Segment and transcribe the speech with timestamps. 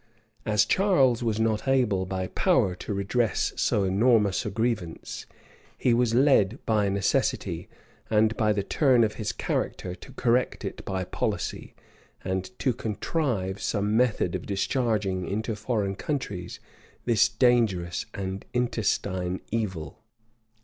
[0.47, 5.27] }As Charles was not able by power to redress so enormous a grievance,
[5.77, 7.69] he was led by necessity,
[8.09, 11.75] and by the turn of his character, to correct it by policy,
[12.23, 16.59] and to contrive some method of discharging into foreign countries
[17.05, 19.99] this dangerous and intestine evil.